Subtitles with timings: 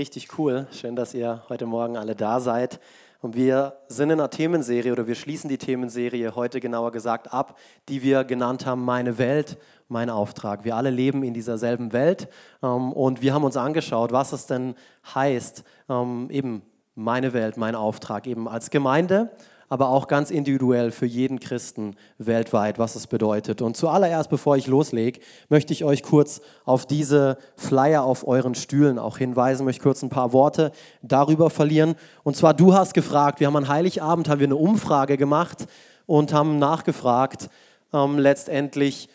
[0.00, 0.66] Richtig cool.
[0.72, 2.80] Schön, dass ihr heute Morgen alle da seid.
[3.20, 7.58] Und wir sind in einer Themenserie oder wir schließen die Themenserie heute genauer gesagt ab,
[7.90, 9.58] die wir genannt haben, meine Welt,
[9.88, 10.64] mein Auftrag.
[10.64, 12.28] Wir alle leben in dieser selben Welt
[12.62, 14.74] ähm, und wir haben uns angeschaut, was es denn
[15.14, 16.62] heißt, ähm, eben
[16.94, 19.30] meine Welt, mein Auftrag, eben als Gemeinde,
[19.70, 23.62] aber auch ganz individuell für jeden Christen weltweit, was es bedeutet.
[23.62, 28.98] Und zuallererst, bevor ich loslege, möchte ich euch kurz auf diese Flyer auf euren Stühlen
[28.98, 31.94] auch hinweisen, möchte kurz ein paar Worte darüber verlieren.
[32.24, 35.66] Und zwar, du hast gefragt, wir haben an Heiligabend haben wir eine Umfrage gemacht
[36.04, 37.48] und haben nachgefragt,
[37.92, 39.08] ähm, letztendlich,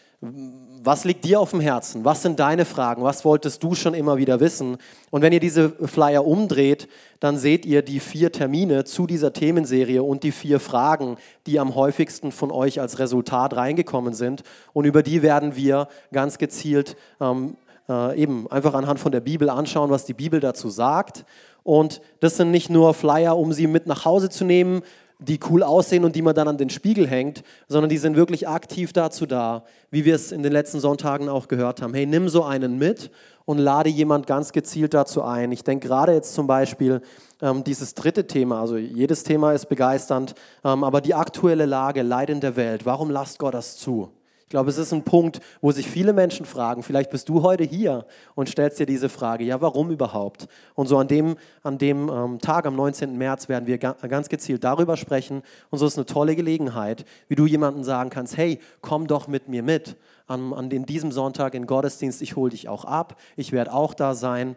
[0.86, 2.06] was liegt dir auf dem Herzen?
[2.06, 3.04] Was sind deine Fragen?
[3.04, 4.78] Was wolltest du schon immer wieder wissen?
[5.10, 6.88] Und wenn ihr diese Flyer umdreht,
[7.20, 11.76] dann seht ihr die vier Termine zu dieser Themenserie und die vier Fragen, die am
[11.76, 14.44] häufigsten von euch als Resultat reingekommen sind.
[14.74, 17.58] Und über die werden wir ganz gezielt ähm,
[17.90, 21.26] äh, eben einfach anhand von der Bibel anschauen, was die Bibel dazu sagt.
[21.64, 24.84] Und das sind nicht nur Flyer, um sie mit nach Hause zu nehmen,
[25.20, 28.48] die cool aussehen und die man dann an den Spiegel hängt, sondern die sind wirklich
[28.48, 31.94] aktiv dazu da, wie wir es in den letzten Sonntagen auch gehört haben.
[31.94, 33.12] Hey, nimm so einen mit
[33.46, 35.52] und lade jemand ganz gezielt dazu ein.
[35.52, 37.02] Ich denke gerade jetzt zum Beispiel
[37.42, 42.30] ähm, dieses dritte Thema, also jedes Thema ist begeisternd, ähm, aber die aktuelle Lage, Leid
[42.30, 44.10] in der Welt, warum lasst Gott das zu?
[44.46, 47.64] Ich glaube, es ist ein Punkt, wo sich viele Menschen fragen, vielleicht bist du heute
[47.64, 50.48] hier und stellst dir diese Frage, ja, warum überhaupt?
[50.76, 53.18] Und so an dem, an dem ähm, Tag, am 19.
[53.18, 55.42] März, werden wir ga, ganz gezielt darüber sprechen.
[55.72, 59.50] Und so ist eine tolle Gelegenheit, wie du jemandem sagen kannst, hey, komm doch mit
[59.50, 59.98] mir mit.
[60.28, 64.14] An, an diesem Sonntag in Gottesdienst, ich hole dich auch ab, ich werde auch da
[64.14, 64.56] sein.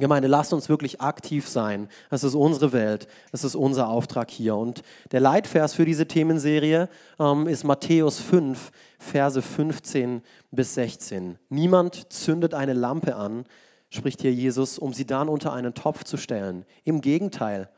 [0.00, 1.88] Gemeinde, lasst uns wirklich aktiv sein.
[2.10, 4.56] Das ist unsere Welt, das ist unser Auftrag hier.
[4.56, 4.82] Und
[5.12, 6.88] der Leitvers für diese Themenserie
[7.18, 11.38] ähm, ist Matthäus 5, Verse 15 bis 16.
[11.48, 13.44] Niemand zündet eine Lampe an,
[13.88, 16.64] spricht hier Jesus, um sie dann unter einen Topf zu stellen.
[16.84, 17.70] Im Gegenteil,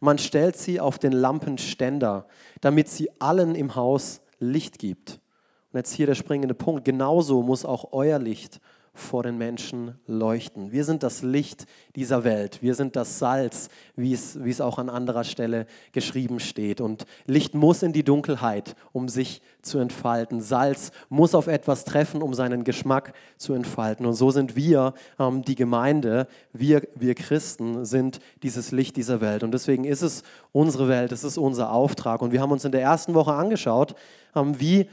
[0.00, 2.26] man stellt sie auf den Lampenständer,
[2.60, 5.20] damit sie allen im Haus Licht gibt.
[5.72, 6.84] Und jetzt hier der springende Punkt.
[6.84, 8.60] Genauso muss auch euer Licht
[8.94, 10.70] vor den Menschen leuchten.
[10.70, 11.66] Wir sind das Licht
[11.96, 12.62] dieser Welt.
[12.62, 16.80] Wir sind das Salz, wie es, wie es auch an anderer Stelle geschrieben steht.
[16.80, 20.40] Und Licht muss in die Dunkelheit, um sich zu entfalten.
[20.40, 24.06] Salz muss auf etwas treffen, um seinen Geschmack zu entfalten.
[24.06, 29.42] Und so sind wir, ähm, die Gemeinde, wir, wir Christen, sind dieses Licht dieser Welt.
[29.42, 30.22] Und deswegen ist es
[30.52, 32.22] unsere Welt, es ist unser Auftrag.
[32.22, 33.96] Und wir haben uns in der ersten Woche angeschaut,
[34.36, 34.88] ähm, wie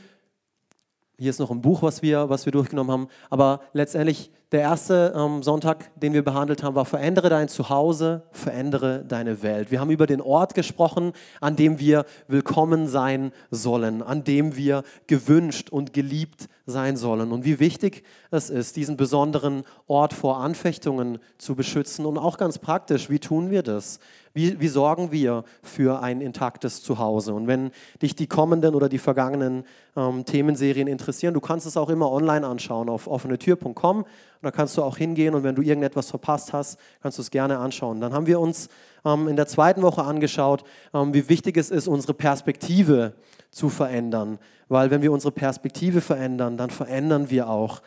[1.22, 3.08] hier ist noch ein Buch, was wir, was wir durchgenommen haben.
[3.30, 9.04] Aber letztendlich der erste ähm, Sonntag, den wir behandelt haben, war Verändere dein Zuhause, verändere
[9.08, 9.72] deine Welt.
[9.72, 14.84] Wir haben über den Ort gesprochen, an dem wir willkommen sein sollen, an dem wir
[15.08, 17.32] gewünscht und geliebt sein sollen.
[17.32, 22.06] Und wie wichtig es ist, diesen besonderen Ort vor Anfechtungen zu beschützen.
[22.06, 24.00] Und auch ganz praktisch, wie tun wir das?
[24.34, 27.34] Wie, wie sorgen wir für ein intaktes Zuhause?
[27.34, 29.66] Und wenn dich die kommenden oder die vergangenen
[29.98, 34.06] ähm, Themenserien interessieren, du kannst es auch immer online anschauen auf offenetür.com.
[34.42, 37.30] Und da kannst du auch hingehen und wenn du irgendetwas verpasst hast, kannst du es
[37.30, 38.02] gerne anschauen.
[38.02, 38.70] Dann haben wir uns
[39.06, 40.64] ähm, in der zweiten Woche angeschaut,
[40.96, 43.14] ähm, wie wichtig es ist, unsere Perspektive
[43.52, 44.40] zu verändern.
[44.68, 47.84] Weil wenn wir unsere Perspektive verändern, dann verändern wir auch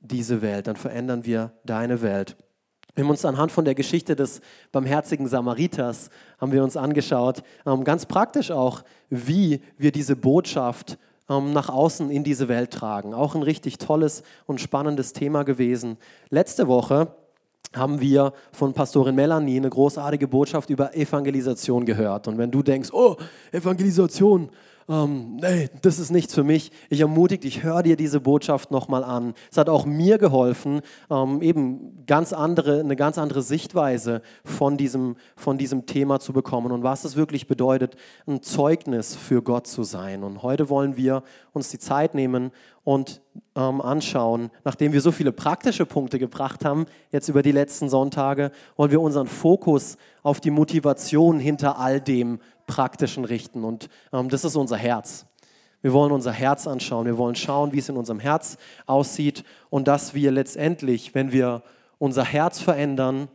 [0.00, 2.36] diese Welt, dann verändern wir deine Welt.
[2.94, 4.42] Wir haben uns anhand von der Geschichte des
[4.72, 10.98] barmherzigen Samariters haben wir uns angeschaut, ähm, ganz praktisch auch, wie wir diese Botschaft
[11.28, 13.14] ähm, nach außen in diese Welt tragen.
[13.14, 15.96] Auch ein richtig tolles und spannendes Thema gewesen.
[16.30, 17.08] Letzte Woche
[17.74, 22.28] haben wir von Pastorin Melanie eine großartige Botschaft über Evangelisation gehört.
[22.28, 23.16] Und wenn du denkst, oh,
[23.52, 24.50] Evangelisation,
[24.88, 26.70] ähm, nee, das ist nichts für mich.
[26.90, 29.34] Ich ermutige dich, hör dir diese Botschaft nochmal an.
[29.50, 35.16] Es hat auch mir geholfen, ähm, eben ganz andere, eine ganz andere Sichtweise von diesem,
[35.36, 39.84] von diesem Thema zu bekommen und was es wirklich bedeutet, ein Zeugnis für Gott zu
[39.84, 40.22] sein.
[40.22, 41.22] Und heute wollen wir
[41.52, 42.50] uns die Zeit nehmen
[42.82, 43.22] und
[43.56, 48.50] ähm, anschauen, nachdem wir so viele praktische Punkte gebracht haben, jetzt über die letzten Sonntage,
[48.76, 53.64] wollen wir unseren Fokus auf die Motivation hinter all dem Praktischen richten.
[53.64, 55.26] Und ähm, das ist unser Herz.
[55.82, 57.06] Wir wollen unser Herz anschauen.
[57.06, 58.56] Wir wollen schauen, wie es in unserem Herz
[58.86, 61.62] aussieht und dass wir letztendlich, wenn wir
[61.98, 63.28] unser Herz verändern,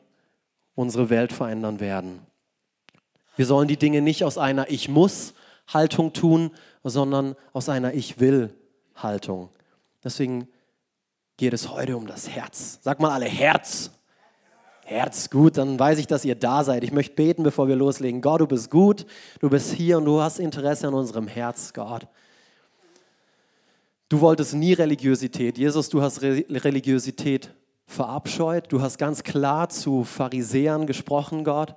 [0.75, 2.21] unsere Welt verändern werden.
[3.35, 5.33] Wir sollen die Dinge nicht aus einer Ich muss
[5.67, 6.51] Haltung tun,
[6.83, 8.53] sondern aus einer Ich will
[8.95, 9.49] Haltung.
[10.03, 10.47] Deswegen
[11.37, 12.79] geht es heute um das Herz.
[12.81, 13.91] Sag mal alle Herz.
[14.89, 16.83] Herz gut, dann weiß ich, dass ihr da seid.
[16.83, 18.21] Ich möchte beten, bevor wir loslegen.
[18.21, 19.05] Gott, du bist gut,
[19.39, 22.07] du bist hier und du hast Interesse an unserem Herz, Gott.
[24.09, 25.59] Du wolltest nie Religiosität.
[25.59, 27.53] Jesus, du hast Re Religiosität
[27.85, 28.71] verabscheut.
[28.71, 31.75] Du hast ganz klar zu Pharisäern gesprochen, Gott.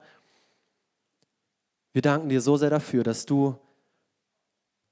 [1.93, 3.59] Wir danken dir so sehr dafür, dass du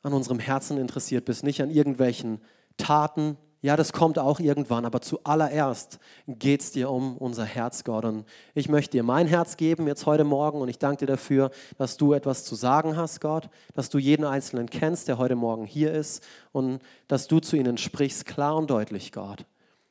[0.02, 2.42] an unserem Herzen interessiert bist, nicht an irgendwelchen
[2.76, 3.38] Taten.
[3.62, 8.06] Ja, das kommt auch irgendwann, aber zuallererst geht es dir um unser Herz, Gott.
[8.06, 8.24] Und
[8.54, 11.98] ich möchte dir mein Herz geben jetzt heute Morgen und ich danke dir dafür, dass
[11.98, 15.92] du etwas zu sagen hast, Gott, dass du jeden Einzelnen kennst, der heute Morgen hier
[15.92, 19.44] ist und dass du zu ihnen sprichst, klar und deutlich, Gott.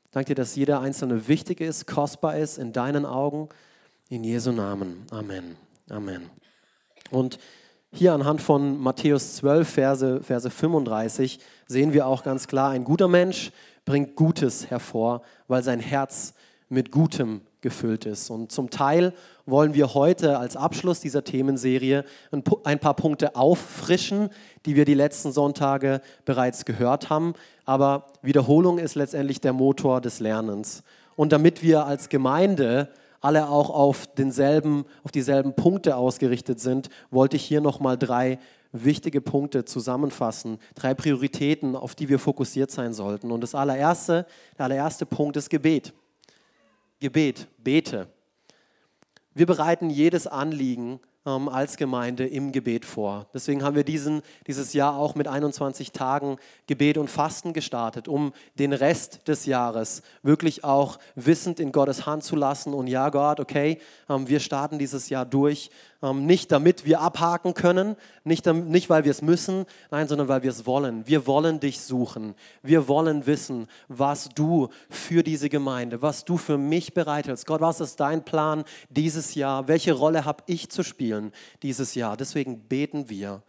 [0.09, 3.49] Danke dir, dass jeder Einzelne wichtig ist, kostbar ist in deinen Augen.
[4.09, 5.05] In Jesu Namen.
[5.11, 5.55] Amen.
[5.87, 6.31] Amen.
[7.11, 7.37] Und
[7.91, 13.07] hier anhand von Matthäus 12, Verse, Verse 35 sehen wir auch ganz klar, ein guter
[13.07, 13.51] Mensch
[13.85, 16.33] bringt Gutes hervor, weil sein Herz
[16.69, 18.29] mit Gutem gefüllt ist.
[18.29, 19.13] Und zum Teil
[19.45, 22.05] wollen wir heute als Abschluss dieser Themenserie
[22.63, 24.29] ein paar Punkte auffrischen,
[24.65, 27.33] die wir die letzten Sonntage bereits gehört haben.
[27.65, 30.83] Aber Wiederholung ist letztendlich der Motor des Lernens.
[31.15, 32.89] Und damit wir als Gemeinde
[33.21, 38.39] alle auch auf, denselben, auf dieselben Punkte ausgerichtet sind, wollte ich hier nochmal drei
[38.71, 43.31] wichtige Punkte zusammenfassen, drei Prioritäten, auf die wir fokussiert sein sollten.
[43.31, 44.25] Und das allererste,
[44.57, 45.93] der allererste Punkt ist Gebet.
[46.99, 48.07] Gebet, bete.
[49.33, 53.27] Wir bereiten jedes Anliegen ähm, als Gemeinde im Gebet vor.
[53.33, 56.37] Deswegen haben wir diesen, dieses Jahr auch mit 21 Tagen
[56.67, 62.23] Gebet und Fasten gestartet, um den Rest des Jahres wirklich auch wissend in Gottes Hand
[62.23, 62.73] zu lassen.
[62.73, 63.79] Und ja, Gott, okay,
[64.09, 65.69] ähm, wir starten dieses Jahr durch
[66.01, 70.49] nicht damit wir abhaken können, nicht, nicht weil wir es müssen, nein, sondern weil wir
[70.49, 71.05] es wollen.
[71.05, 72.35] Wir wollen dich suchen.
[72.63, 77.45] Wir wollen wissen, was du für diese Gemeinde, was du für mich bereithältst.
[77.45, 79.67] Gott, was ist dein Plan dieses Jahr?
[79.67, 82.15] Welche Rolle habe ich zu spielen dieses Jahr?
[82.15, 83.43] Deswegen beten wir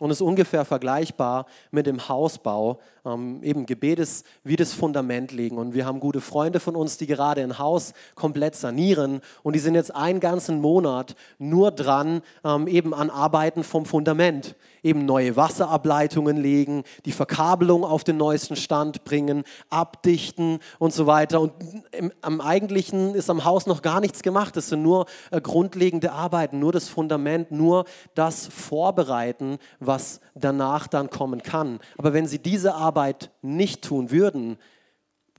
[0.00, 2.80] und ist ungefähr vergleichbar mit dem Hausbau.
[3.04, 5.58] Ähm, eben Gebet ist wie das Fundament legen.
[5.58, 9.20] Und wir haben gute Freunde von uns, die gerade ein Haus komplett sanieren.
[9.42, 14.56] Und die sind jetzt einen ganzen Monat nur dran, ähm, eben an Arbeiten vom Fundament.
[14.82, 21.40] Eben neue Wasserableitungen legen, die Verkabelung auf den neuesten Stand bringen, abdichten und so weiter.
[21.40, 21.52] Und
[21.92, 24.56] im, am Eigentlichen ist am Haus noch gar nichts gemacht.
[24.56, 27.84] Es sind nur äh, grundlegende Arbeiten, nur das Fundament, nur
[28.14, 31.80] das Vorbereiten, was danach dann kommen kann.
[31.98, 34.58] Aber wenn sie diese Arbeit nicht tun würden,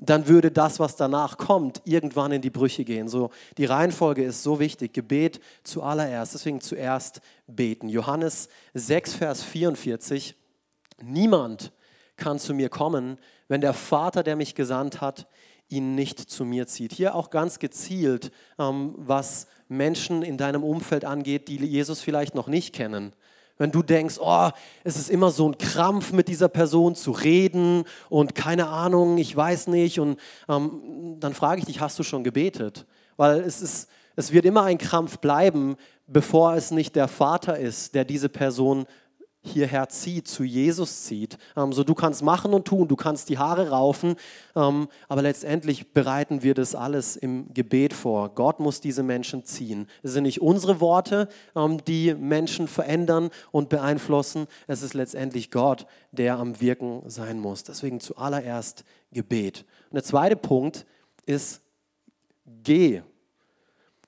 [0.04, 3.08] dann würde das, was danach kommt, irgendwann in die Brüche gehen.
[3.08, 4.94] So, die Reihenfolge ist so wichtig.
[4.94, 7.88] Gebet zuallererst, deswegen zuerst beten.
[7.88, 10.36] Johannes 6, Vers 44.
[11.04, 11.72] Niemand
[12.18, 15.28] kann zu mir kommen, wenn der Vater, der mich gesandt hat,
[15.70, 16.94] ihn nicht zu mir zieht.
[16.94, 22.48] Hier auch ganz gezielt, ähm, was Menschen in deinem Umfeld angeht, die Jesus vielleicht noch
[22.48, 23.14] nicht kennen.
[23.62, 24.50] Wenn du denkst, oh,
[24.84, 29.36] es ist immer so ein Krampf mit dieser Person zu reden und keine Ahnung, ich
[29.36, 30.00] weiß nicht.
[30.00, 30.20] Und
[30.50, 32.88] ähm, dann frage ich dich, hast du schon gebetet?
[33.18, 35.76] Weil es, ist, es wird immer ein Krampf bleiben,
[36.08, 38.88] bevor es nicht der Vater ist, der diese Person
[39.42, 41.38] hierher zieht, zu Jesus zieht.
[41.58, 44.16] Ähm, so du kannst machen und tun, du kannst die Haare raufen,
[44.56, 48.30] ähm, aber letztendlich bereiten wir das alles im Gebet vor.
[48.30, 49.88] Gott muss diese Menschen ziehen.
[50.04, 54.48] Es sind nicht unsere Worte, ähm, die Menschen verändern und beeinflussen.
[54.68, 57.64] Es ist letztendlich Gott, der am Wirken sein muss.
[57.64, 59.66] Deswegen zuallererst Gebet.
[59.90, 60.86] Und der zweite Punkt
[61.26, 61.62] ist,
[62.46, 63.02] geh.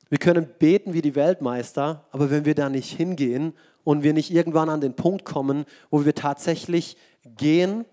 [0.09, 4.31] Wir können beten wie die Weltmeister, aber wenn wir da nicht hingehen und wir nicht
[4.31, 7.85] irgendwann an den Punkt kommen, wo wir tatsächlich gehen,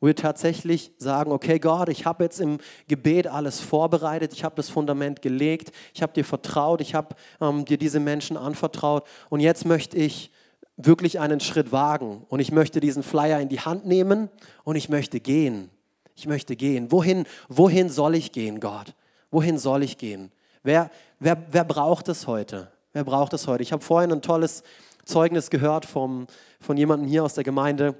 [0.00, 4.54] wo wir tatsächlich sagen, okay Gott, ich habe jetzt im Gebet alles vorbereitet, ich habe
[4.56, 9.40] das Fundament gelegt, ich habe dir vertraut, ich habe ähm, dir diese Menschen anvertraut und
[9.40, 10.30] jetzt möchte ich
[10.76, 14.28] wirklich einen Schritt wagen und ich möchte diesen Flyer in die Hand nehmen
[14.62, 15.70] und ich möchte gehen.
[16.14, 16.90] Ich möchte gehen.
[16.90, 18.94] Wohin, wohin soll ich gehen, Gott?
[19.30, 20.32] Wohin soll ich gehen?
[20.62, 22.70] Wer, wer, wer braucht es heute?
[22.92, 23.62] Wer braucht es heute?
[23.62, 24.62] Ich habe vorhin ein tolles
[25.04, 26.26] Zeugnis gehört vom,
[26.60, 27.94] von jemandem hier aus der Gemeinde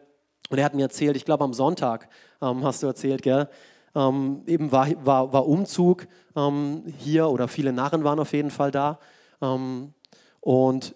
[0.49, 2.09] und er hat mir erzählt, ich glaube am Sonntag
[2.41, 3.49] ähm, hast du erzählt, gell?
[3.95, 8.71] Ähm, eben war, war, war Umzug ähm, hier oder viele Narren waren auf jeden Fall
[8.71, 8.99] da.
[9.43, 9.93] Ähm,
[10.41, 10.95] und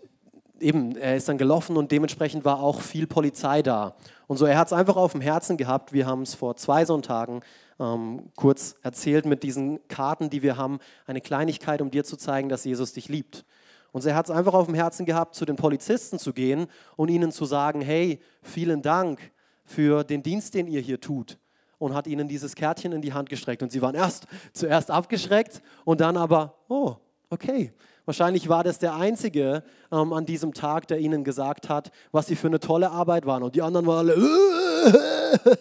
[0.60, 3.96] eben, er ist dann gelaufen und dementsprechend war auch viel Polizei da.
[4.26, 5.92] Und so, er hat es einfach auf dem Herzen gehabt.
[5.92, 7.40] Wir haben es vor zwei Sonntagen
[7.78, 10.78] ähm, kurz erzählt mit diesen Karten, die wir haben.
[11.06, 13.44] Eine Kleinigkeit, um dir zu zeigen, dass Jesus dich liebt.
[13.92, 17.08] Und er hat es einfach auf dem Herzen gehabt, zu den Polizisten zu gehen und
[17.08, 19.20] ihnen zu sagen, hey, vielen Dank
[19.64, 21.38] für den Dienst, den ihr hier tut.
[21.78, 23.62] Und hat ihnen dieses Kärtchen in die Hand gestreckt.
[23.62, 26.96] Und sie waren erst zuerst abgeschreckt und dann aber, oh,
[27.28, 27.72] okay.
[28.04, 32.34] Wahrscheinlich war das der Einzige ähm, an diesem Tag, der ihnen gesagt hat, was sie
[32.34, 33.44] für eine tolle Arbeit waren.
[33.44, 34.16] Und die anderen waren alle.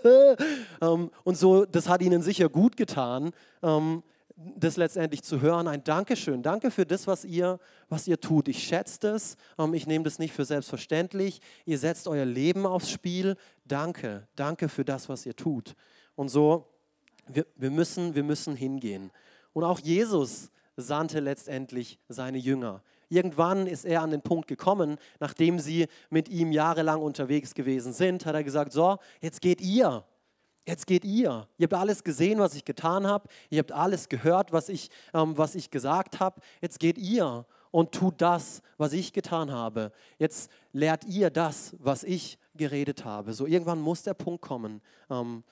[0.81, 4.01] ähm, und so, das hat ihnen sicher gut getan, ähm,
[4.55, 6.43] das letztendlich zu hören, ein Dankeschön.
[6.43, 8.48] Danke für das, was ihr, was ihr tut.
[8.48, 9.38] Ich schätze das.
[9.57, 11.41] Ähm, ich nehme das nicht für selbstverständlich.
[11.65, 13.36] Ihr setzt euer Leben aufs Spiel.
[13.65, 14.27] Danke.
[14.36, 15.75] Danke für das, was ihr tut.
[16.15, 16.67] Und so,
[17.27, 19.12] wir, wir, müssen, wir müssen hingehen.
[19.53, 22.81] Und auch Jesus sandte letztendlich seine Jünger.
[23.10, 28.25] Irgendwann ist er an den Punkt gekommen, nachdem sie mit ihm jahrelang unterwegs gewesen sind,
[28.25, 30.05] hat er gesagt, so, jetzt geht ihr.
[30.68, 31.48] Jetzt geht ihr.
[31.58, 33.27] Ihr habt alles gesehen, was ich getan habe.
[33.50, 36.39] Ihr habt alles gehört, was ich, ähm, was ich gesagt habe.
[36.62, 39.91] Jetzt geht ihr und tut das, was ich getan habe.
[40.20, 43.34] Jetzt lehrt ihr das, was ich geredet habe.
[43.34, 45.44] So irgendwann muss der Punkt kommen, ähm,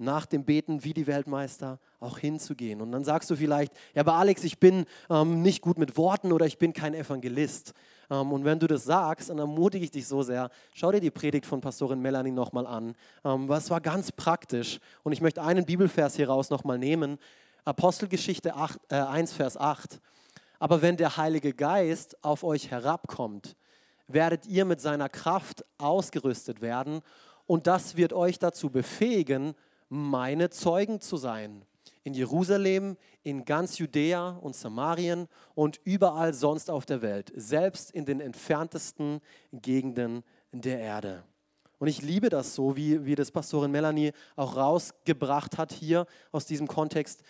[0.00, 2.80] nach dem Beten wie die Weltmeister auch hinzugehen.
[2.80, 6.32] Und dann sagst du vielleicht, ja, aber Alex, ich bin ähm, nicht gut mit Worten
[6.32, 7.74] oder ich bin kein Evangelist.
[8.10, 11.10] Ähm, und wenn du das sagst, dann ermutige ich dich so sehr, schau dir die
[11.10, 12.94] Predigt von Pastorin Melanie nochmal an.
[13.24, 14.80] Ähm, was war ganz praktisch.
[15.02, 17.18] Und ich möchte einen Bibelvers hier raus nochmal nehmen.
[17.64, 20.00] Apostelgeschichte 8, äh, 1, Vers 8.
[20.58, 23.56] Aber wenn der Heilige Geist auf euch herabkommt,
[24.08, 27.02] werdet ihr mit seiner Kraft ausgerüstet werden
[27.50, 29.54] und das wird euch dazu befähigen,
[29.90, 31.66] meine Zeugen zu sein.
[32.02, 38.06] In Jerusalem, in ganz Judäa und Samarien und überall sonst auf der Welt, selbst in
[38.06, 39.20] den entferntesten
[39.52, 41.24] Gegenden der Erde.
[41.78, 46.46] Und ich liebe das so, wie, wie das Pastorin Melanie auch rausgebracht hat hier aus
[46.46, 47.22] diesem Kontext.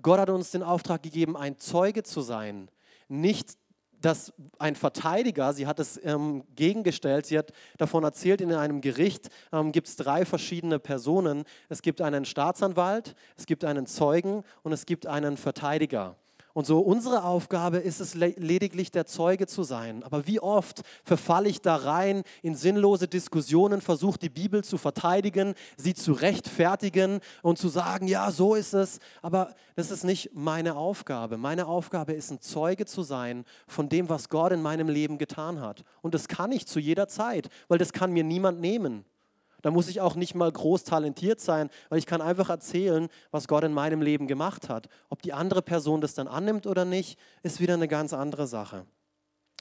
[0.00, 2.70] Gott hat uns den Auftrag gegeben, ein Zeuge zu sein.
[3.08, 3.58] Nicht
[4.04, 9.28] dass ein Verteidiger, sie hat es ähm, gegengestellt, sie hat davon erzählt, in einem Gericht
[9.52, 11.44] ähm, gibt es drei verschiedene Personen.
[11.68, 16.16] Es gibt einen Staatsanwalt, es gibt einen Zeugen und es gibt einen Verteidiger.
[16.54, 20.02] Und so unsere Aufgabe ist es lediglich der Zeuge zu sein.
[20.02, 25.54] Aber wie oft verfalle ich da rein in sinnlose Diskussionen, versuche die Bibel zu verteidigen,
[25.76, 28.98] sie zu rechtfertigen und zu sagen, ja, so ist es.
[29.22, 31.38] Aber das ist nicht meine Aufgabe.
[31.38, 35.60] Meine Aufgabe ist ein Zeuge zu sein von dem, was Gott in meinem Leben getan
[35.60, 35.84] hat.
[36.02, 39.04] Und das kann ich zu jeder Zeit, weil das kann mir niemand nehmen.
[39.62, 43.48] Da muss ich auch nicht mal groß talentiert sein, weil ich kann einfach erzählen, was
[43.48, 44.88] Gott in meinem Leben gemacht hat.
[45.08, 48.84] Ob die andere Person das dann annimmt oder nicht, ist wieder eine ganz andere Sache.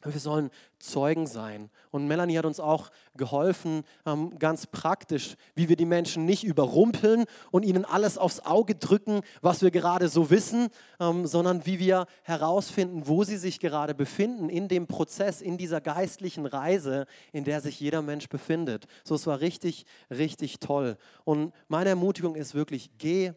[0.03, 1.70] Wir sollen Zeugen sein.
[1.91, 7.25] Und Melanie hat uns auch geholfen, ähm, ganz praktisch, wie wir die Menschen nicht überrumpeln
[7.51, 12.08] und ihnen alles aufs Auge drücken, was wir gerade so wissen, ähm, sondern wie wir
[12.24, 17.62] herausfinden, wo sie sich gerade befinden in dem Prozess, in dieser geistlichen Reise, in der
[17.62, 18.86] sich jeder Mensch befindet.
[19.03, 20.98] So, es war richtig, richtig toll.
[21.24, 23.34] Und meine Ermutigung ist wirklich, geh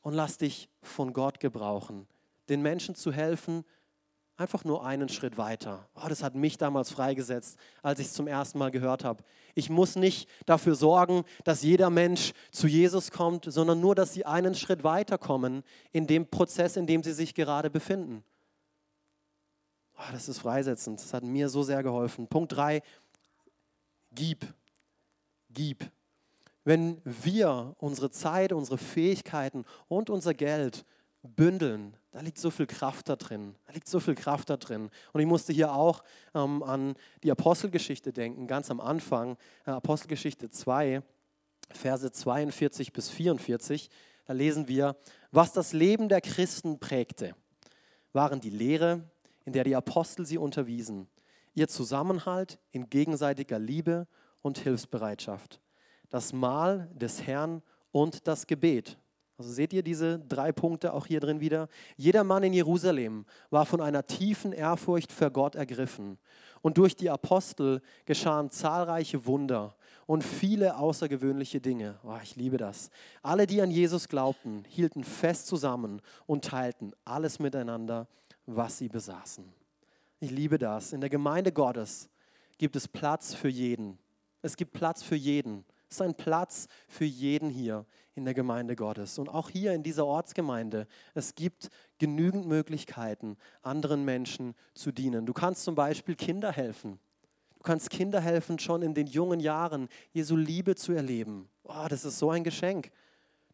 [0.00, 2.06] und lass dich von Gott gebrauchen,
[2.48, 3.64] den Menschen zu helfen,
[4.38, 5.88] Einfach nur einen Schritt weiter.
[5.96, 9.24] Oh, das hat mich damals freigesetzt, als ich es zum ersten Mal gehört habe.
[9.56, 14.24] Ich muss nicht dafür sorgen, dass jeder Mensch zu Jesus kommt, sondern nur, dass sie
[14.24, 18.22] einen Schritt weiterkommen in dem Prozess, in dem sie sich gerade befinden.
[19.96, 21.00] Oh, das ist freisetzend.
[21.00, 22.28] Das hat mir so sehr geholfen.
[22.28, 22.80] Punkt 3.
[24.12, 24.46] Gib.
[25.50, 25.90] Gib.
[26.62, 30.84] Wenn wir unsere Zeit, unsere Fähigkeiten und unser Geld
[31.36, 33.54] bündeln, da liegt so viel Kraft da drin.
[33.66, 34.90] Da liegt so viel Kraft da drin.
[35.12, 36.02] Und ich musste hier auch
[36.34, 41.02] ähm, an die Apostelgeschichte denken, ganz am Anfang, äh, Apostelgeschichte 2,
[41.70, 43.90] Verse 42 bis 44.
[44.24, 44.96] Da lesen wir,
[45.30, 47.34] was das Leben der Christen prägte,
[48.12, 49.04] waren die Lehre,
[49.44, 51.08] in der die Apostel sie unterwiesen,
[51.54, 54.06] ihr Zusammenhalt in gegenseitiger Liebe
[54.42, 55.60] und Hilfsbereitschaft,
[56.10, 58.98] das Mahl des Herrn und das Gebet.
[59.38, 61.68] Also seht ihr diese drei Punkte auch hier drin wieder?
[61.96, 66.18] Jeder Mann in Jerusalem war von einer tiefen Ehrfurcht für Gott ergriffen.
[66.60, 69.76] Und durch die Apostel geschahen zahlreiche Wunder
[70.06, 72.00] und viele außergewöhnliche Dinge.
[72.02, 72.90] Oh, ich liebe das.
[73.22, 78.08] Alle, die an Jesus glaubten, hielten fest zusammen und teilten alles miteinander,
[78.44, 79.44] was sie besaßen.
[80.18, 80.92] Ich liebe das.
[80.92, 82.08] In der Gemeinde Gottes
[82.58, 83.98] gibt es Platz für jeden.
[84.42, 85.64] Es gibt Platz für jeden.
[85.88, 89.18] Es ist ein Platz für jeden hier in der Gemeinde Gottes.
[89.18, 95.24] Und auch hier in dieser Ortsgemeinde, es gibt genügend Möglichkeiten, anderen Menschen zu dienen.
[95.24, 96.98] Du kannst zum Beispiel Kinder helfen.
[97.56, 101.48] Du kannst Kinder helfen, schon in den jungen Jahren Jesu Liebe zu erleben.
[101.64, 102.90] Oh, das ist so ein Geschenk.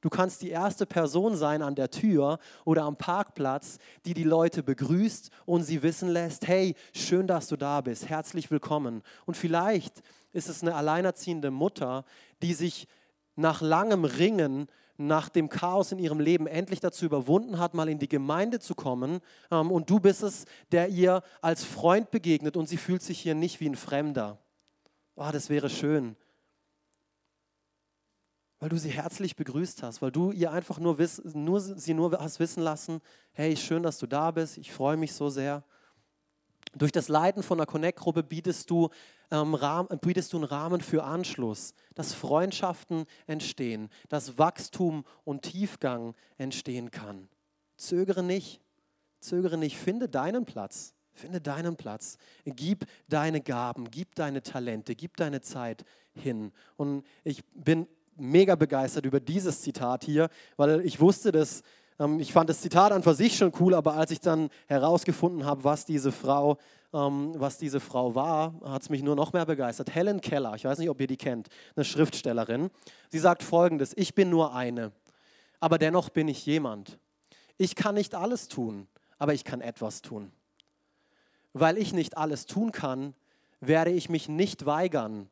[0.01, 4.63] Du kannst die erste Person sein an der Tür oder am Parkplatz, die die Leute
[4.63, 9.03] begrüßt und sie wissen lässt, hey, schön, dass du da bist, herzlich willkommen.
[9.25, 10.03] Und vielleicht
[10.35, 12.05] ist es eine alleinerziehende Mutter,
[12.43, 12.89] die sich
[13.37, 17.99] nach langem Ringen, nach dem Chaos in ihrem Leben endlich dazu überwunden hat, mal in
[17.99, 19.21] die Gemeinde zu kommen.
[19.51, 23.35] Ähm, und du bist es, der ihr als Freund begegnet und sie fühlt sich hier
[23.35, 24.39] nicht wie ein Fremder.
[25.17, 26.17] Oh, das wäre schön.
[28.65, 32.13] weil du sie herzlich begrüßt hast, weil du ihr einfach nur, wiss, nur sie nur
[32.19, 35.63] hast wissen lassen, hey, schön, dass du da bist, ich freue mich so sehr.
[36.75, 38.89] Durch das Leiten von einer Connect-Gruppe bietest du,
[39.31, 39.57] ähm,
[40.01, 47.29] bietest du einen Rahmen für Anschluss, dass Freundschaften entstehen, dass Wachstum und Tiefgang entstehen kann.
[47.77, 48.61] Zögere nicht,
[49.21, 55.17] zögere nicht, finde deinen Platz, finde deinen Platz, gib deine Gaben, gib deine Talente, gib
[55.17, 56.53] deine Zeit hin.
[56.77, 61.63] Und ich bin mega begeistert über dieses Zitat hier, weil ich wusste, dass
[62.19, 65.63] ich fand das Zitat an für sich schon cool, aber als ich dann herausgefunden habe,
[65.63, 66.59] was diese Frau,
[66.93, 69.95] ähm, was diese Frau war, hat es mich nur noch mehr begeistert.
[69.95, 72.71] Helen Keller, ich weiß nicht, ob ihr die kennt, eine Schriftstellerin.
[73.11, 74.91] Sie sagt folgendes, ich bin nur eine,
[75.61, 76.99] aber dennoch bin ich jemand.
[77.59, 80.33] Ich kann nicht alles tun, aber ich kann etwas tun.
[81.53, 83.15] Weil ich nicht alles tun kann,
[83.61, 85.29] werde ich mich nicht weigern,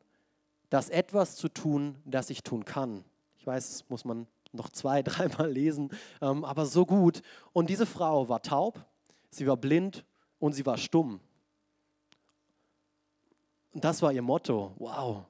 [0.69, 3.03] das etwas zu tun, das ich tun kann.
[3.37, 5.89] Ich weiß, das muss man noch zwei, dreimal lesen,
[6.21, 7.21] ähm, aber so gut.
[7.51, 8.85] Und diese Frau war taub,
[9.29, 10.05] sie war blind
[10.39, 11.19] und sie war stumm.
[13.73, 14.71] Und das war ihr Motto.
[14.77, 15.25] Wow.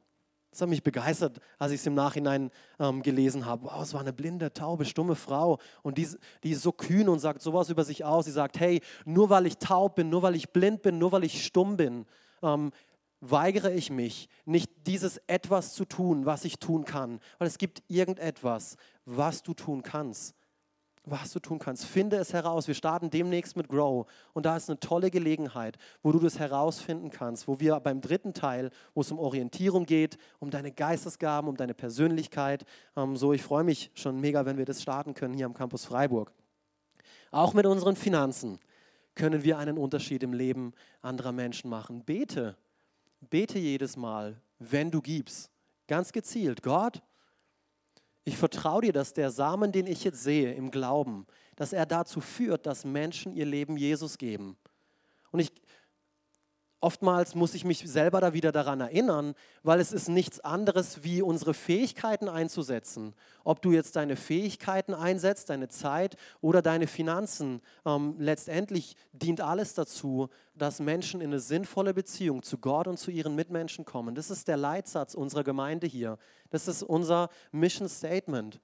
[0.52, 3.64] Das hat mich begeistert, als ich es im Nachhinein ähm, gelesen habe.
[3.64, 5.58] Wow, es war eine blinde, taube, stumme Frau.
[5.82, 6.08] Und die,
[6.44, 8.26] die ist so kühn und sagt sowas über sich aus.
[8.26, 11.24] Sie sagt, hey, nur weil ich taub bin, nur weil ich blind bin, nur weil
[11.24, 12.06] ich stumm bin,
[12.44, 12.72] ähm,
[13.32, 17.20] weigere ich mich, nicht dieses etwas zu tun, was ich tun kann.
[17.38, 18.76] Weil es gibt irgendetwas,
[19.06, 20.36] was du tun kannst.
[21.06, 21.86] Was du tun kannst.
[21.86, 22.68] Finde es heraus.
[22.68, 24.08] Wir starten demnächst mit Grow.
[24.34, 28.34] Und da ist eine tolle Gelegenheit, wo du das herausfinden kannst, wo wir beim dritten
[28.34, 32.64] Teil, wo es um Orientierung geht, um deine Geistesgaben, um deine Persönlichkeit.
[32.96, 35.86] Ähm, so, ich freue mich schon mega, wenn wir das starten können hier am Campus
[35.86, 36.32] Freiburg.
[37.32, 38.60] Auch mit unseren Finanzen
[39.16, 42.04] können wir einen Unterschied im Leben anderer Menschen machen.
[42.04, 42.56] Bete
[43.30, 45.52] bete jedes Mal, wenn du gibst,
[45.88, 47.02] ganz gezielt, Gott,
[48.26, 52.22] ich vertraue dir, dass der Samen, den ich jetzt sehe im Glauben, dass er dazu
[52.22, 54.58] führt, dass Menschen ihr Leben Jesus geben.
[55.32, 55.52] Und ich,
[56.84, 61.22] oftmals muss ich mich selber da wieder daran erinnern, weil es ist nichts anderes, wie
[61.22, 63.16] unsere Fähigkeiten einzusetzen.
[63.46, 69.74] Ob du jetzt deine Fähigkeiten einsetzt, deine Zeit oder deine Finanzen, ähm, letztendlich dient alles
[69.74, 74.14] dazu, dass Menschen in eine sinnvolle Beziehung zu Gott und zu ihren Mitmenschen kommen.
[74.14, 76.18] Das ist der Leitsatz unserer Gemeinde hier.
[76.50, 78.60] Das ist unser Mission Statement.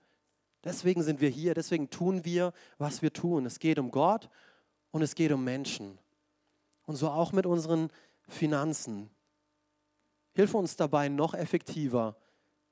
[0.66, 3.46] Deswegen sind wir hier, deswegen tun wir, was wir tun.
[3.46, 4.30] Es geht um Gott
[4.92, 5.98] und es geht um Menschen.
[6.90, 7.90] Und so auch mit unseren
[8.30, 9.10] Finanzen.
[10.34, 12.16] Hilfe uns dabei, noch effektiver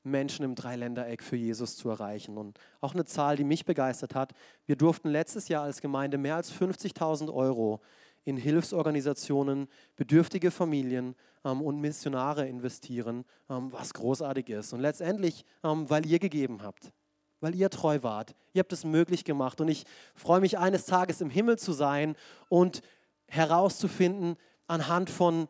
[0.04, 2.38] Menschen im Dreiländereck für Jesus zu erreichen.
[2.38, 4.34] Und auch eine Zahl, die mich begeistert hat.
[4.66, 7.82] Wir durften letztes Jahr als Gemeinde mehr als 50.000 Euro
[8.24, 11.16] in Hilfsorganisationen, bedürftige Familien
[11.46, 14.74] ähm, und Missionare investieren, ähm, was großartig ist.
[14.74, 16.92] Und letztendlich, ähm, weil ihr gegeben habt,
[17.40, 18.36] weil ihr treu wart.
[18.54, 19.62] Ihr habt es möglich gemacht.
[19.62, 22.16] Und ich freue mich eines Tages im Himmel zu sein
[22.50, 22.82] und
[23.28, 24.36] herauszufinden,
[24.68, 25.48] anhand von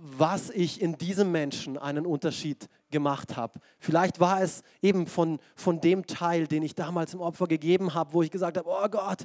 [0.00, 3.60] was ich in diesem Menschen einen Unterschied gemacht habe.
[3.78, 8.12] Vielleicht war es eben von, von dem Teil, den ich damals im Opfer gegeben habe,
[8.12, 9.24] wo ich gesagt habe, oh Gott,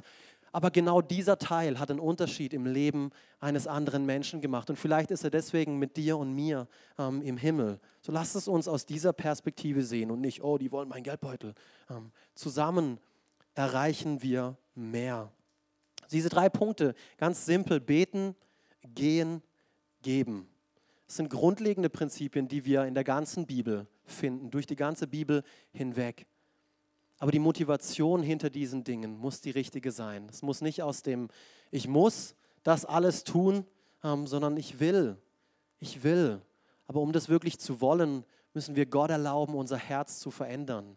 [0.52, 4.70] aber genau dieser Teil hat einen Unterschied im Leben eines anderen Menschen gemacht.
[4.70, 7.80] Und vielleicht ist er deswegen mit dir und mir ähm, im Himmel.
[8.02, 11.54] So lasst es uns aus dieser Perspektive sehen und nicht, oh, die wollen meinen Geldbeutel.
[11.90, 12.98] Ähm, zusammen
[13.54, 15.32] erreichen wir mehr.
[16.12, 18.36] Diese drei Punkte, ganz simpel, beten,
[18.94, 19.42] gehen,
[20.02, 20.48] geben.
[21.06, 25.42] Das sind grundlegende Prinzipien, die wir in der ganzen Bibel finden, durch die ganze Bibel
[25.72, 26.26] hinweg.
[27.18, 30.26] Aber die Motivation hinter diesen Dingen muss die richtige sein.
[30.28, 31.28] Es muss nicht aus dem
[31.70, 33.66] Ich muss das alles tun,
[34.02, 35.16] ähm, sondern ich will.
[35.78, 36.40] Ich will.
[36.86, 40.96] Aber um das wirklich zu wollen, müssen wir Gott erlauben, unser Herz zu verändern.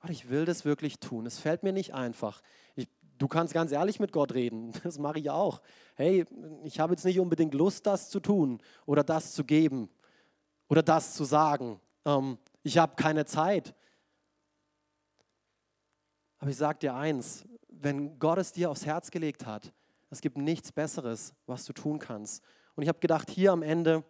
[0.00, 1.26] Gott, ich will das wirklich tun.
[1.26, 2.42] Es fällt mir nicht einfach.
[2.74, 2.88] Ich
[3.22, 4.72] Du kannst ganz ehrlich mit Gott reden.
[4.82, 5.62] Das mache ich auch.
[5.94, 6.26] Hey,
[6.64, 9.88] ich habe jetzt nicht unbedingt Lust, das zu tun oder das zu geben
[10.68, 11.80] oder das zu sagen.
[12.04, 13.76] Ähm, ich habe keine Zeit.
[16.40, 19.72] Aber ich sage dir eins, wenn Gott es dir aufs Herz gelegt hat,
[20.10, 22.42] es gibt nichts Besseres, was du tun kannst.
[22.74, 24.02] Und ich habe gedacht, hier am Ende,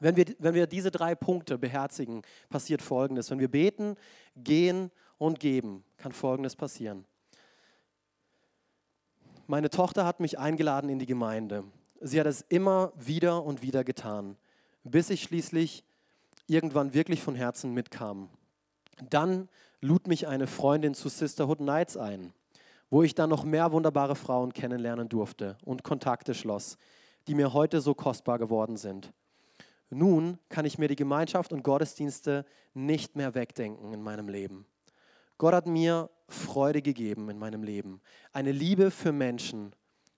[0.00, 3.30] wenn wir, wenn wir diese drei Punkte beherzigen, passiert Folgendes.
[3.30, 3.96] Wenn wir beten,
[4.34, 7.04] gehen und geben, kann Folgendes passieren.
[9.48, 11.62] Meine Tochter hat mich eingeladen in die Gemeinde.
[12.00, 14.36] Sie hat es immer wieder und wieder getan,
[14.82, 15.84] bis ich schließlich
[16.48, 18.28] irgendwann wirklich von Herzen mitkam.
[19.08, 19.48] Dann
[19.80, 22.32] lud mich eine Freundin zu Sisterhood Nights ein,
[22.90, 26.76] wo ich dann noch mehr wunderbare Frauen kennenlernen durfte und Kontakte schloss,
[27.28, 29.12] die mir heute so kostbar geworden sind.
[29.90, 34.66] Nun kann ich mir die Gemeinschaft und Gottesdienste nicht mehr wegdenken in meinem Leben.
[35.38, 38.00] Gott hat mir Freude gegeben in meinem Leben,
[38.32, 39.74] eine Liebe für Menschen,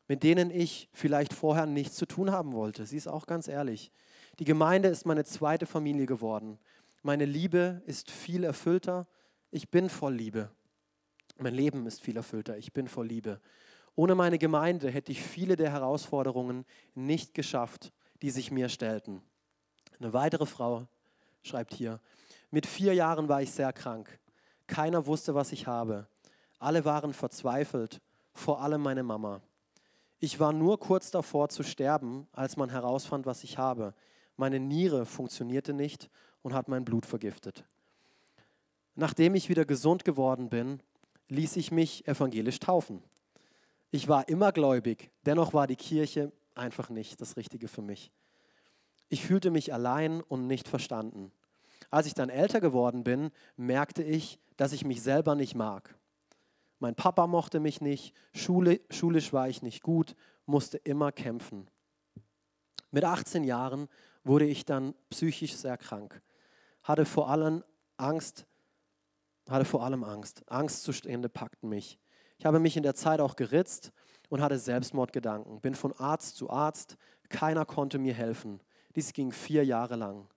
[0.07, 2.87] mit denen ich vielleicht vorher nichts zu tun haben wollte.
[2.87, 3.93] Sie ist auch ganz ehrlich.
[4.39, 6.59] Die Gemeinde ist meine zweite Familie geworden.
[7.03, 9.07] Meine Liebe ist viel erfüllter.
[9.51, 10.51] Ich bin voll Liebe.
[11.39, 12.57] Mein Leben ist viel erfüllter.
[12.57, 13.41] Ich bin voll Liebe.
[13.95, 17.93] Ohne meine Gemeinde hätte ich viele der Herausforderungen nicht geschafft,
[18.23, 19.23] die sich mir stellten.
[19.99, 20.87] Eine weitere Frau
[21.43, 22.01] schreibt hier,
[22.51, 24.19] mit vier Jahren war ich sehr krank.
[24.69, 26.07] Keiner wusste, was ich habe.
[26.61, 28.01] Alle waren verzweifelt,
[28.33, 29.41] vor allem meine Mama.
[30.21, 33.95] Ich war nur kurz davor zu sterben, als man herausfand, was ich habe.
[34.37, 36.09] Meine Niere funktionierte nicht
[36.43, 37.65] und hat mein Blut vergiftet.
[38.95, 40.81] Nachdem ich wieder gesund geworden bin,
[41.29, 43.03] ließ ich mich evangelisch taufen.
[43.91, 48.11] Ich war immer gläubig, dennoch war die Kirche einfach nicht das Richtige für mich.
[49.09, 51.33] Ich fühlte mich allein und nicht verstanden.
[51.91, 55.95] Als ich dann älter geworden bin, merkte ich, dass ich mich selber nicht mag.
[56.81, 60.15] Mein Papa mochte mich nicht, Schule, schulisch war ich nicht gut,
[60.47, 61.71] musste immer kämpfen.
[62.91, 63.89] Mit 18 Jahren
[64.25, 66.21] wurde ich dann psychisch sehr krank,
[66.83, 67.65] hatte vor allem
[67.97, 68.47] Angst,
[69.49, 70.43] hatte vor allem Angst.
[70.51, 71.99] Angstzustände packten mich.
[72.37, 73.93] Ich habe mich in der Zeit auch geritzt
[74.29, 75.61] und hatte Selbstmordgedanken.
[75.61, 76.97] Bin von Arzt zu Arzt,
[77.29, 78.61] keiner konnte mir helfen.
[78.97, 80.29] Dies ging vier Jahre lang.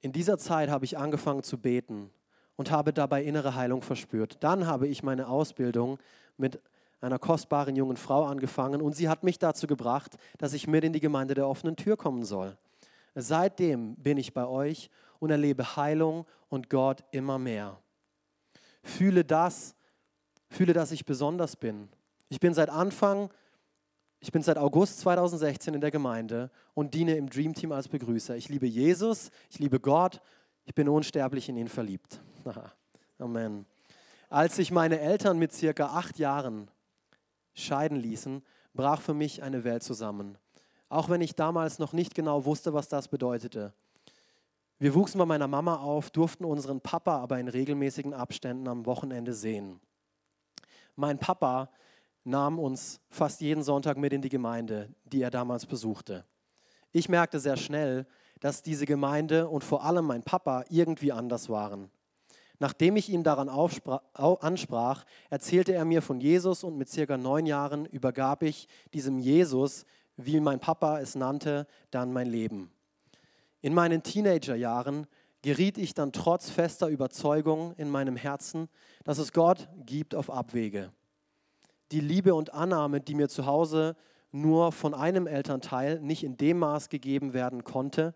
[0.00, 2.10] In dieser Zeit habe ich angefangen zu beten
[2.60, 4.36] und habe dabei innere Heilung verspürt.
[4.40, 5.98] Dann habe ich meine Ausbildung
[6.36, 6.60] mit
[7.00, 10.92] einer kostbaren jungen Frau angefangen und sie hat mich dazu gebracht, dass ich mit in
[10.92, 12.58] die Gemeinde der offenen Tür kommen soll.
[13.14, 17.78] Seitdem bin ich bei euch und erlebe Heilung und Gott immer mehr.
[18.82, 19.74] Fühle das,
[20.50, 21.88] fühle, dass ich besonders bin.
[22.28, 23.30] Ich bin seit Anfang,
[24.20, 28.36] ich bin seit August 2016 in der Gemeinde und diene im Dream Team als Begrüßer.
[28.36, 30.20] Ich liebe Jesus, ich liebe Gott,
[30.66, 32.20] ich bin unsterblich in ihn verliebt.
[33.18, 33.66] Amen.
[34.28, 36.70] Als sich meine Eltern mit circa acht Jahren
[37.54, 38.42] scheiden ließen,
[38.74, 40.38] brach für mich eine Welt zusammen.
[40.88, 43.72] Auch wenn ich damals noch nicht genau wusste, was das bedeutete.
[44.78, 49.34] Wir wuchsen bei meiner Mama auf, durften unseren Papa aber in regelmäßigen Abständen am Wochenende
[49.34, 49.80] sehen.
[50.96, 51.70] Mein Papa
[52.24, 56.24] nahm uns fast jeden Sonntag mit in die Gemeinde, die er damals besuchte.
[56.92, 58.06] Ich merkte sehr schnell,
[58.40, 61.90] dass diese Gemeinde und vor allem mein Papa irgendwie anders waren.
[62.60, 67.86] Nachdem ich ihn daran ansprach, erzählte er mir von Jesus und mit circa neun Jahren
[67.86, 69.86] übergab ich diesem Jesus,
[70.18, 72.70] wie mein Papa es nannte, dann mein Leben.
[73.62, 75.06] In meinen Teenagerjahren
[75.40, 78.68] geriet ich dann trotz fester Überzeugung in meinem Herzen,
[79.04, 80.92] dass es Gott gibt auf Abwege.
[81.92, 83.96] Die Liebe und Annahme, die mir zu Hause
[84.32, 88.14] nur von einem Elternteil nicht in dem Maß gegeben werden konnte,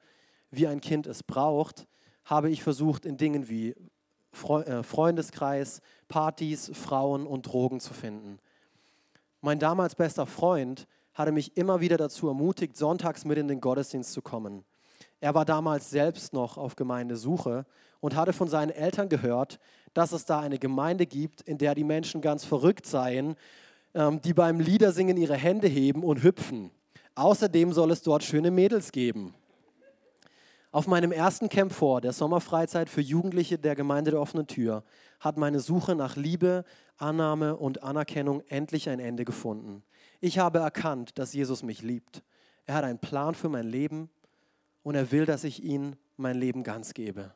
[0.50, 1.86] wie ein Kind es braucht,
[2.26, 3.74] habe ich versucht, in Dingen wie
[4.34, 8.38] Freundeskreis, Partys, Frauen und Drogen zu finden.
[9.40, 14.12] Mein damals bester Freund hatte mich immer wieder dazu ermutigt, sonntags mit in den Gottesdienst
[14.12, 14.64] zu kommen.
[15.20, 17.64] Er war damals selbst noch auf Gemeindesuche
[18.00, 19.58] und hatte von seinen Eltern gehört,
[19.94, 23.36] dass es da eine Gemeinde gibt, in der die Menschen ganz verrückt seien,
[23.94, 26.70] ähm, die beim Liedersingen ihre Hände heben und hüpfen.
[27.14, 29.34] Außerdem soll es dort schöne Mädels geben.
[30.74, 34.82] Auf meinem ersten Camp vor, der Sommerfreizeit für Jugendliche der Gemeinde der offenen Tür,
[35.20, 36.64] hat meine Suche nach Liebe,
[36.96, 39.84] Annahme und Anerkennung endlich ein Ende gefunden.
[40.20, 42.24] Ich habe erkannt, dass Jesus mich liebt.
[42.66, 44.10] Er hat einen Plan für mein Leben
[44.82, 47.32] und er will, dass ich ihm mein Leben ganz gebe.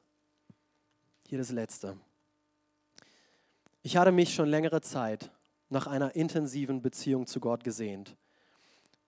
[1.28, 1.96] Hier das Letzte.
[3.84, 5.30] Ich hatte mich schon längere Zeit
[5.68, 8.16] nach einer intensiven Beziehung zu Gott gesehnt.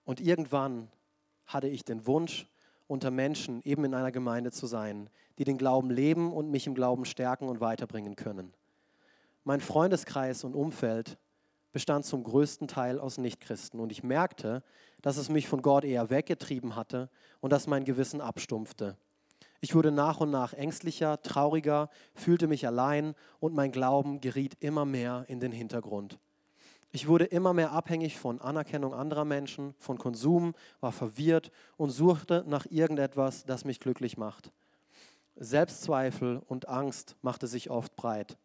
[0.05, 0.87] Und irgendwann
[1.47, 2.47] hatte ich den Wunsch,
[2.91, 6.75] unter Menschen eben in einer Gemeinde zu sein, die den Glauben leben und mich im
[6.75, 8.53] Glauben stärken und weiterbringen können.
[9.45, 11.17] Mein Freundeskreis und Umfeld
[11.71, 13.79] bestand zum größten Teil aus Nichtchristen.
[13.79, 14.61] Und ich merkte,
[15.01, 18.97] dass es mich von Gott eher weggetrieben hatte und dass mein Gewissen abstumpfte.
[19.61, 24.83] Ich wurde nach und nach ängstlicher, trauriger, fühlte mich allein und mein Glauben geriet immer
[24.83, 26.19] mehr in den Hintergrund.
[26.93, 32.43] Ich wurde immer mehr abhängig von Anerkennung anderer Menschen, von Konsum, war verwirrt und suchte
[32.45, 34.51] nach irgendetwas, das mich glücklich macht.
[35.37, 38.37] Selbstzweifel und Angst machte sich oft breit.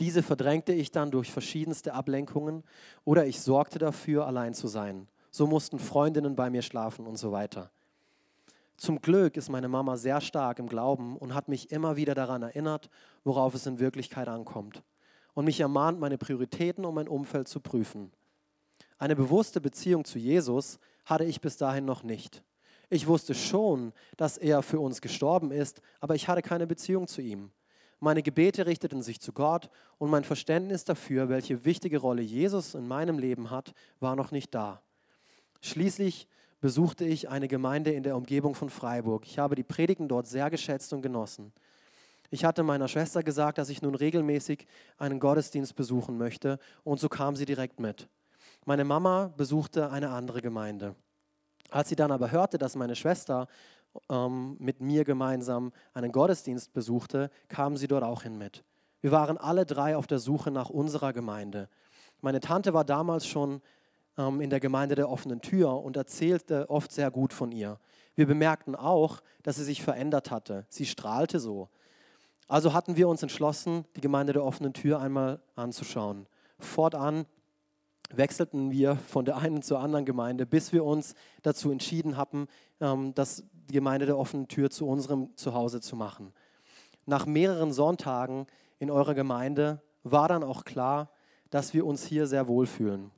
[0.00, 2.62] Diese verdrängte ich dann durch verschiedenste Ablenkungen
[3.04, 5.08] oder ich sorgte dafür, allein zu sein.
[5.30, 7.70] So mussten Freundinnen bei mir schlafen und so weiter.
[8.76, 12.42] Zum Glück ist meine Mama sehr stark im Glauben und hat mich immer wieder daran
[12.42, 12.90] erinnert,
[13.22, 14.82] worauf es in Wirklichkeit ankommt.
[15.34, 18.12] Und mich ermahnt, meine Prioritäten und mein Umfeld zu prüfen.
[18.98, 22.42] Eine bewusste Beziehung zu Jesus hatte ich bis dahin noch nicht.
[22.90, 27.20] Ich wusste schon, dass er für uns gestorben ist, aber ich hatte keine Beziehung zu
[27.20, 27.50] ihm.
[27.98, 32.86] Meine Gebete richteten sich zu Gott und mein Verständnis dafür, welche wichtige Rolle Jesus in
[32.86, 34.82] meinem Leben hat, war noch nicht da.
[35.60, 36.28] Schließlich
[36.60, 39.24] besuchte ich eine Gemeinde in der Umgebung von Freiburg.
[39.26, 41.52] Ich habe die Predigten dort sehr geschätzt und genossen.
[42.30, 44.66] Ich hatte meiner Schwester gesagt, dass ich nun regelmäßig
[44.98, 48.08] einen Gottesdienst besuchen möchte und so kam sie direkt mit.
[48.64, 50.94] Meine Mama besuchte eine andere Gemeinde.
[51.70, 53.46] Als sie dann aber hörte, dass meine Schwester
[54.08, 58.64] ähm, mit mir gemeinsam einen Gottesdienst besuchte, kamen sie dort auch hin mit.
[59.00, 61.68] Wir waren alle drei auf der Suche nach unserer Gemeinde.
[62.20, 63.60] Meine Tante war damals schon
[64.16, 67.78] ähm, in der Gemeinde der offenen Tür und erzählte oft sehr gut von ihr.
[68.14, 70.66] Wir bemerkten auch, dass sie sich verändert hatte.
[70.68, 71.68] Sie strahlte so.
[72.46, 76.26] Also hatten wir uns entschlossen, die Gemeinde der offenen Tür einmal anzuschauen.
[76.58, 77.26] Fortan
[78.10, 82.46] wechselten wir von der einen zur anderen Gemeinde, bis wir uns dazu entschieden hatten,
[82.80, 86.32] ähm, das die Gemeinde der offenen Tür zu unserem Zuhause zu machen.
[87.06, 88.46] Nach mehreren Sonntagen
[88.78, 91.10] in eurer Gemeinde war dann auch klar,
[91.50, 93.10] dass wir uns hier sehr wohlfühlen.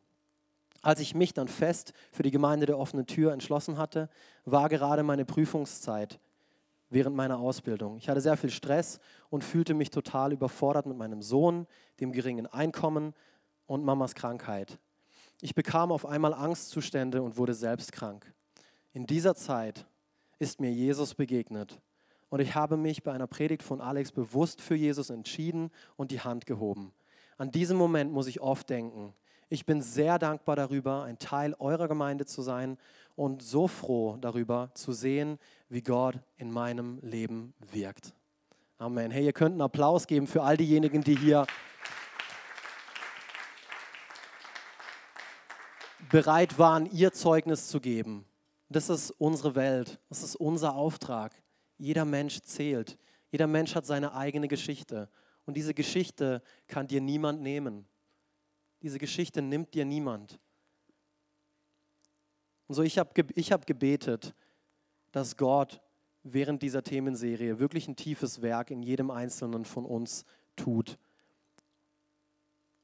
[0.82, 4.08] Als ich mich dann fest für die Gemeinde der offenen Tür entschlossen hatte,
[4.44, 6.20] war gerade meine Prüfungszeit
[6.90, 7.96] während meiner Ausbildung.
[7.96, 11.66] Ich hatte sehr viel Stress und fühlte mich total überfordert mit meinem Sohn,
[12.00, 13.14] dem geringen Einkommen
[13.66, 14.78] und Mamas Krankheit.
[15.40, 18.32] Ich bekam auf einmal Angstzustände und wurde selbst krank.
[18.92, 19.86] In dieser Zeit
[20.38, 21.80] ist mir Jesus begegnet.
[22.28, 26.20] Und ich habe mich bei einer Predigt von Alex bewusst für Jesus entschieden und die
[26.20, 26.92] Hand gehoben.
[27.36, 29.12] An diesem Moment muss ich oft denken.
[29.48, 32.78] Ich bin sehr dankbar darüber, ein Teil eurer Gemeinde zu sein
[33.14, 38.14] und so froh darüber zu sehen, wie Gott in meinem Leben wirkt.
[38.78, 39.10] Amen.
[39.10, 41.46] Hey, ihr könnt einen Applaus geben für all diejenigen, die hier
[46.10, 48.26] bereit waren, ihr Zeugnis zu geben.
[48.68, 51.32] Das ist unsere Welt, das ist unser Auftrag.
[51.78, 52.98] Jeder Mensch zählt,
[53.30, 55.08] jeder Mensch hat seine eigene Geschichte
[55.44, 57.86] und diese Geschichte kann dir niemand nehmen.
[58.82, 60.38] Diese Geschichte nimmt dir niemand.
[62.66, 64.34] Und so, ich habe ich hab gebetet,
[65.16, 65.80] dass Gott
[66.24, 70.26] während dieser Themenserie wirklich ein tiefes Werk in jedem Einzelnen von uns
[70.56, 70.98] tut.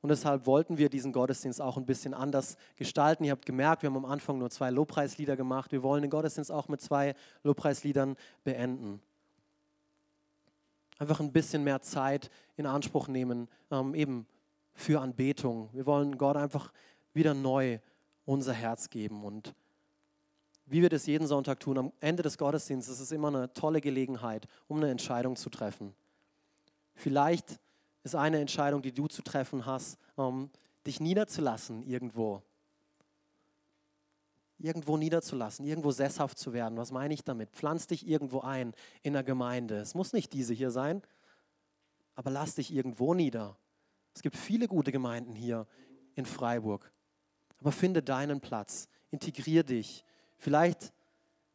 [0.00, 3.24] Und deshalb wollten wir diesen Gottesdienst auch ein bisschen anders gestalten.
[3.24, 5.72] Ihr habt gemerkt, wir haben am Anfang nur zwei Lobpreislieder gemacht.
[5.72, 9.02] Wir wollen den Gottesdienst auch mit zwei Lobpreisliedern beenden.
[10.98, 14.26] Einfach ein bisschen mehr Zeit in Anspruch nehmen, ähm, eben
[14.72, 15.68] für Anbetung.
[15.74, 16.72] Wir wollen Gott einfach
[17.12, 17.78] wieder neu
[18.24, 19.22] unser Herz geben.
[19.22, 19.54] Und
[20.72, 23.82] wie wir das jeden Sonntag tun, am Ende des Gottesdienstes ist es immer eine tolle
[23.82, 25.94] Gelegenheit, um eine Entscheidung zu treffen.
[26.94, 27.60] Vielleicht
[28.04, 30.50] ist eine Entscheidung, die du zu treffen hast, um
[30.86, 32.42] dich niederzulassen irgendwo.
[34.56, 36.78] Irgendwo niederzulassen, irgendwo sesshaft zu werden.
[36.78, 37.50] Was meine ich damit?
[37.50, 39.76] Pflanz dich irgendwo ein in der Gemeinde.
[39.76, 41.02] Es muss nicht diese hier sein,
[42.14, 43.58] aber lass dich irgendwo nieder.
[44.14, 45.66] Es gibt viele gute Gemeinden hier
[46.14, 46.90] in Freiburg.
[47.58, 50.02] Aber finde deinen Platz, integrier dich.
[50.42, 50.92] Vielleicht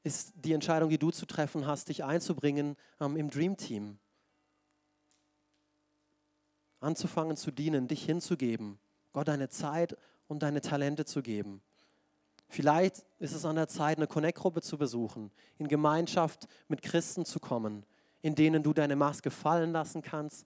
[0.03, 3.99] ist die Entscheidung, die du zu treffen hast, dich einzubringen ähm, im Dream Team
[6.79, 8.79] anzufangen zu dienen, dich hinzugeben,
[9.11, 9.97] Gott deine Zeit
[10.29, 11.61] und deine Talente zu geben.
[12.47, 17.41] Vielleicht ist es an der Zeit, eine Connect-Gruppe zu besuchen, in Gemeinschaft mit Christen zu
[17.41, 17.85] kommen,
[18.21, 20.45] in denen du deine Maske fallen lassen kannst,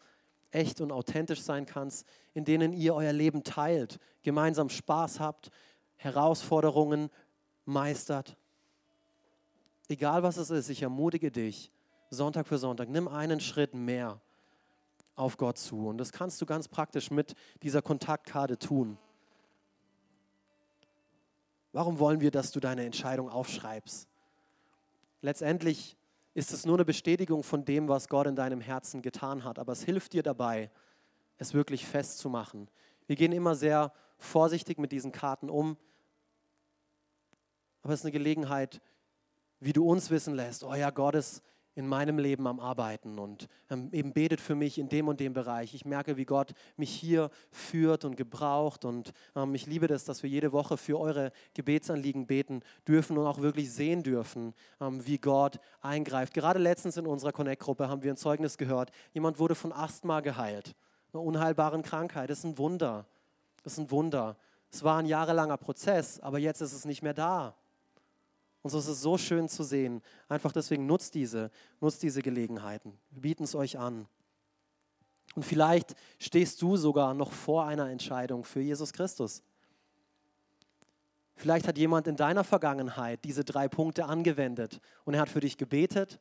[0.49, 5.51] echt und authentisch sein kannst, in denen ihr euer Leben teilt, gemeinsam Spaß habt,
[5.97, 7.11] Herausforderungen
[7.65, 8.37] meistert.
[9.87, 11.71] Egal was es ist, ich ermutige dich,
[12.09, 14.19] Sonntag für Sonntag, nimm einen Schritt mehr
[15.15, 15.87] auf Gott zu.
[15.87, 18.97] Und das kannst du ganz praktisch mit dieser Kontaktkarte tun.
[21.73, 24.07] Warum wollen wir, dass du deine Entscheidung aufschreibst?
[25.21, 25.95] Letztendlich
[26.33, 29.73] ist es nur eine Bestätigung von dem, was Gott in deinem Herzen getan hat, aber
[29.73, 30.69] es hilft dir dabei,
[31.37, 32.69] es wirklich festzumachen.
[33.07, 35.77] Wir gehen immer sehr vorsichtig mit diesen Karten um,
[37.81, 38.81] aber es ist eine Gelegenheit,
[39.59, 43.47] wie du uns wissen lässt, oh ja, Gott ist in meinem Leben am Arbeiten und
[43.69, 45.73] ähm, eben betet für mich in dem und dem Bereich.
[45.73, 50.21] Ich merke, wie Gott mich hier führt und gebraucht und ähm, ich liebe das, dass
[50.21, 55.17] wir jede Woche für eure Gebetsanliegen beten dürfen und auch wirklich sehen dürfen, ähm, wie
[55.17, 56.33] Gott eingreift.
[56.33, 58.91] Gerade letztens in unserer Connect-Gruppe haben wir ein Zeugnis gehört.
[59.13, 60.75] Jemand wurde von Asthma geheilt,
[61.13, 62.29] einer unheilbaren Krankheit.
[62.29, 63.07] Das ist ein Wunder.
[63.63, 64.35] Das ist ein Wunder.
[64.71, 67.55] Es war ein jahrelanger Prozess, aber jetzt ist es nicht mehr da.
[68.61, 70.01] Und so ist es so schön zu sehen.
[70.29, 72.97] Einfach deswegen nutzt diese, nutzt diese Gelegenheiten.
[73.09, 74.07] Wir bieten es euch an.
[75.35, 79.41] Und vielleicht stehst du sogar noch vor einer Entscheidung für Jesus Christus.
[81.35, 85.57] Vielleicht hat jemand in deiner Vergangenheit diese drei Punkte angewendet und er hat für dich
[85.57, 86.19] gebetet,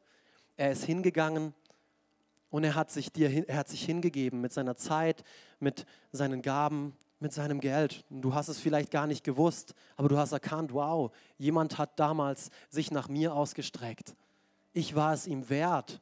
[0.56, 1.52] er ist hingegangen
[2.48, 5.22] und er hat sich, dir, er hat sich hingegeben mit seiner Zeit,
[5.58, 8.04] mit seinen Gaben, mit seinem Geld.
[8.08, 12.50] Du hast es vielleicht gar nicht gewusst, aber du hast erkannt, wow, jemand hat damals
[12.70, 14.16] sich nach mir ausgestreckt.
[14.72, 16.00] Ich war es ihm wert.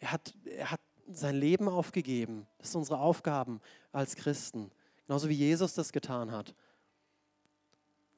[0.00, 2.46] Er hat, er hat sein Leben aufgegeben.
[2.58, 3.60] Das ist unsere Aufgaben
[3.92, 4.70] als Christen.
[5.06, 6.54] Genauso wie Jesus das getan hat.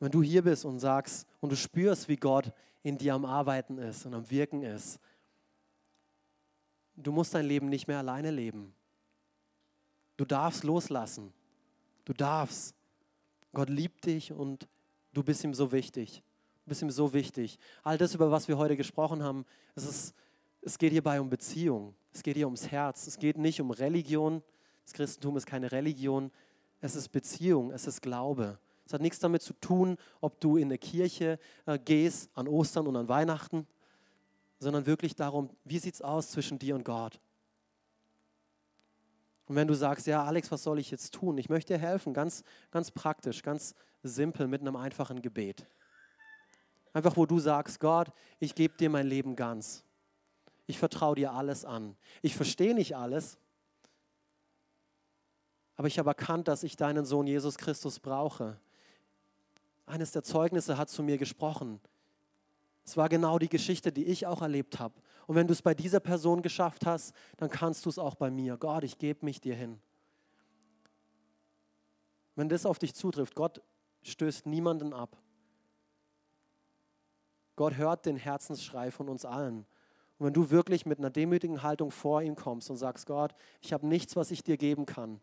[0.00, 3.78] Wenn du hier bist und sagst und du spürst, wie Gott in dir am Arbeiten
[3.78, 4.98] ist und am Wirken ist,
[6.96, 8.74] du musst dein Leben nicht mehr alleine leben.
[10.16, 11.32] Du darfst loslassen.
[12.04, 12.74] Du darfst.
[13.52, 14.66] Gott liebt dich und
[15.12, 16.22] du bist ihm so wichtig.
[16.64, 17.58] Du bist ihm so wichtig.
[17.82, 20.14] All das, über was wir heute gesprochen haben, es, ist,
[20.62, 21.94] es geht hierbei um Beziehung.
[22.12, 23.06] Es geht hier ums Herz.
[23.06, 24.42] Es geht nicht um Religion.
[24.84, 26.30] Das Christentum ist keine Religion.
[26.80, 27.70] Es ist Beziehung.
[27.70, 28.58] Es ist Glaube.
[28.86, 32.86] Es hat nichts damit zu tun, ob du in eine Kirche äh, gehst an Ostern
[32.86, 33.66] und an Weihnachten,
[34.58, 37.20] sondern wirklich darum, wie sieht es aus zwischen dir und Gott?
[39.46, 41.36] Und wenn du sagst, ja, Alex, was soll ich jetzt tun?
[41.38, 45.66] Ich möchte dir helfen, ganz, ganz praktisch, ganz simpel, mit einem einfachen Gebet.
[46.92, 49.84] Einfach, wo du sagst, Gott, ich gebe dir mein Leben ganz.
[50.66, 51.96] Ich vertraue dir alles an.
[52.20, 53.38] Ich verstehe nicht alles,
[55.76, 58.56] aber ich habe erkannt, dass ich deinen Sohn Jesus Christus brauche.
[59.86, 61.80] Eines der Zeugnisse hat zu mir gesprochen.
[62.84, 64.94] Es war genau die Geschichte, die ich auch erlebt habe.
[65.26, 68.30] Und wenn du es bei dieser Person geschafft hast, dann kannst du es auch bei
[68.30, 68.56] mir.
[68.56, 69.80] Gott, ich gebe mich dir hin.
[72.34, 73.62] Wenn das auf dich zutrifft, Gott
[74.02, 75.16] stößt niemanden ab.
[77.56, 79.66] Gott hört den Herzensschrei von uns allen.
[80.18, 83.72] Und wenn du wirklich mit einer demütigen Haltung vor ihn kommst und sagst, Gott, ich
[83.72, 85.20] habe nichts, was ich dir geben kann,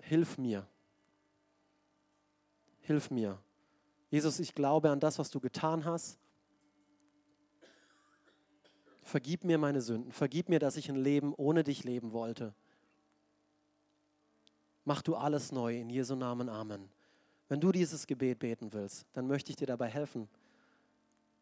[0.00, 0.66] hilf mir.
[2.80, 3.38] Hilf mir.
[4.10, 6.18] Jesus, ich glaube an das, was du getan hast.
[9.06, 10.10] Vergib mir meine Sünden.
[10.10, 12.52] Vergib mir, dass ich ein Leben ohne dich leben wollte.
[14.84, 16.48] Mach du alles neu in Jesu Namen.
[16.48, 16.88] Amen.
[17.48, 20.28] Wenn du dieses Gebet beten willst, dann möchte ich dir dabei helfen.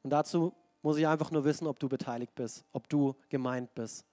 [0.03, 4.05] Und dazu muss ich einfach nur wissen, ob du beteiligt bist, ob du gemeint bist.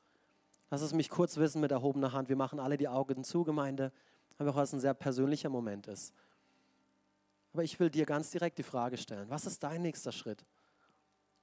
[0.69, 2.29] Lass es mich kurz wissen mit erhobener Hand.
[2.29, 3.91] Wir machen alle die Augen zu, Gemeinde,
[4.37, 6.13] einfach weil es ein sehr persönlicher Moment ist.
[7.51, 10.45] Aber ich will dir ganz direkt die Frage stellen, was ist dein nächster Schritt?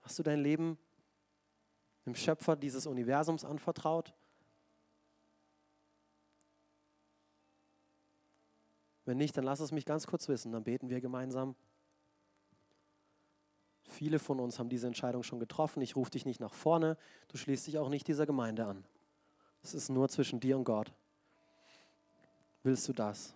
[0.01, 0.79] Hast du dein Leben
[2.09, 4.15] dem Schöpfer dieses Universums anvertraut?
[9.05, 11.55] Wenn nicht, dann lass es mich ganz kurz wissen, dann beten wir gemeinsam.
[13.85, 15.81] Viele von uns haben diese Entscheidung schon getroffen.
[15.81, 18.85] Ich rufe dich nicht nach vorne, du schließt dich auch nicht dieser Gemeinde an.
[19.63, 20.93] Es ist nur zwischen dir und Gott.
[22.63, 23.35] Willst du das?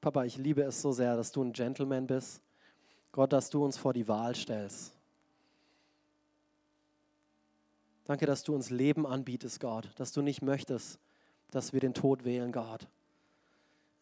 [0.00, 2.42] Papa, ich liebe es so sehr, dass du ein Gentleman bist.
[3.12, 4.92] Gott, dass du uns vor die Wahl stellst.
[8.04, 10.98] Danke, dass du uns Leben anbietest, Gott, dass du nicht möchtest,
[11.50, 12.86] dass wir den Tod wählen, Gott.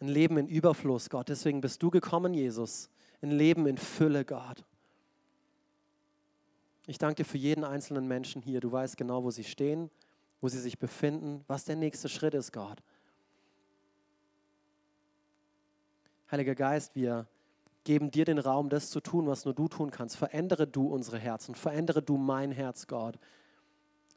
[0.00, 1.28] Ein Leben in Überfluss, Gott.
[1.28, 2.90] Deswegen bist du gekommen, Jesus.
[3.22, 4.64] Ein Leben in Fülle, Gott.
[6.86, 8.60] Ich danke dir für jeden einzelnen Menschen hier.
[8.60, 9.90] Du weißt genau, wo sie stehen,
[10.40, 12.82] wo sie sich befinden, was der nächste Schritt ist, Gott.
[16.30, 17.28] Heiliger Geist, wir
[17.84, 20.16] geben dir den Raum, das zu tun, was nur du tun kannst.
[20.16, 23.16] Verändere du unsere Herzen, verändere du mein Herz, Gott.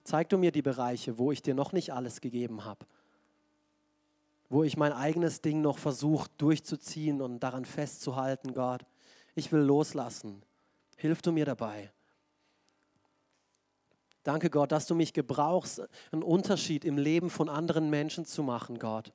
[0.03, 2.87] Zeig du mir die Bereiche, wo ich dir noch nicht alles gegeben habe,
[4.49, 8.83] wo ich mein eigenes Ding noch versuche durchzuziehen und daran festzuhalten, Gott.
[9.35, 10.41] Ich will loslassen.
[10.97, 11.91] Hilf du mir dabei.
[14.23, 18.79] Danke, Gott, dass du mich gebrauchst, einen Unterschied im Leben von anderen Menschen zu machen,
[18.79, 19.13] Gott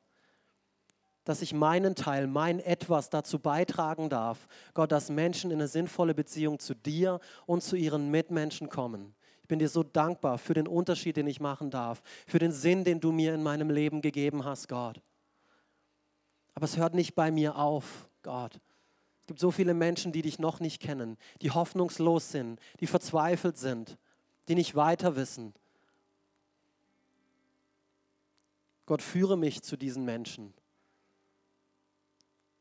[1.25, 6.15] dass ich meinen Teil, mein Etwas dazu beitragen darf, Gott, dass Menschen in eine sinnvolle
[6.15, 9.15] Beziehung zu dir und zu ihren Mitmenschen kommen.
[9.43, 12.85] Ich bin dir so dankbar für den Unterschied, den ich machen darf, für den Sinn,
[12.85, 15.01] den du mir in meinem Leben gegeben hast, Gott.
[16.55, 18.61] Aber es hört nicht bei mir auf, Gott.
[19.21, 23.57] Es gibt so viele Menschen, die dich noch nicht kennen, die hoffnungslos sind, die verzweifelt
[23.57, 23.99] sind,
[24.49, 25.55] die nicht weiter wissen.
[28.87, 30.53] Gott, führe mich zu diesen Menschen.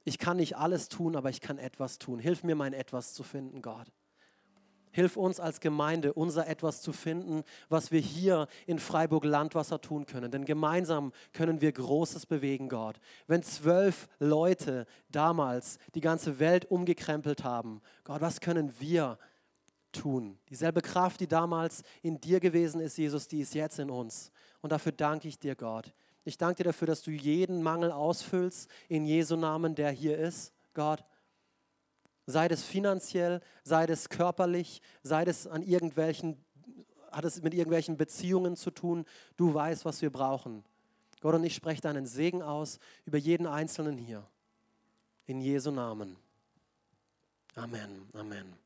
[0.03, 2.19] Ich kann nicht alles tun, aber ich kann etwas tun.
[2.19, 3.87] Hilf mir, mein Etwas zu finden, Gott.
[4.91, 10.05] Hilf uns als Gemeinde, unser Etwas zu finden, was wir hier in Freiburg Landwasser tun
[10.05, 10.29] können.
[10.29, 12.99] Denn gemeinsam können wir Großes bewegen, Gott.
[13.25, 19.17] Wenn zwölf Leute damals die ganze Welt umgekrempelt haben, Gott, was können wir
[19.91, 20.37] tun?
[20.49, 24.31] Dieselbe Kraft, die damals in dir gewesen ist, Jesus, die ist jetzt in uns.
[24.61, 25.91] Und dafür danke ich dir, Gott.
[26.25, 30.53] Ich danke dir dafür, dass du jeden Mangel ausfüllst in Jesu Namen, der hier ist,
[30.73, 31.03] Gott.
[32.25, 36.37] Sei das finanziell, sei das körperlich, sei das an irgendwelchen,
[37.11, 39.05] hat es mit irgendwelchen Beziehungen zu tun.
[39.35, 40.63] Du weißt, was wir brauchen.
[41.19, 44.25] Gott, und ich spreche deinen Segen aus über jeden Einzelnen hier.
[45.25, 46.17] In Jesu Namen.
[47.55, 48.09] Amen.
[48.13, 48.62] Amen.